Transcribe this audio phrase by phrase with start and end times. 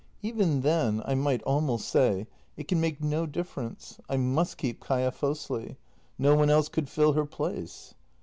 [0.23, 2.25] Even then— I might almost say—
[2.57, 3.99] it can make no dif ference.
[4.09, 5.75] I m u s t keep Kaia Fosli.
[6.17, 7.93] No one else could fill her place.